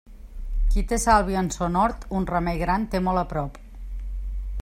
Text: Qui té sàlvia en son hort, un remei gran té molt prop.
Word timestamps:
Qui 0.69 0.83
té 0.91 0.97
sàlvia 1.03 1.43
en 1.43 1.51
son 1.57 1.77
hort, 1.81 2.09
un 2.21 2.27
remei 2.31 2.59
gran 2.63 2.89
té 2.95 3.03
molt 3.09 3.23
prop. 3.35 3.61